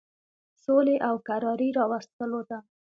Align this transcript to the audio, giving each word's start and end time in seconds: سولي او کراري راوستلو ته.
سولي 0.63 0.95
او 1.07 1.15
کراري 1.27 1.69
راوستلو 1.79 2.41
ته. 2.49 2.57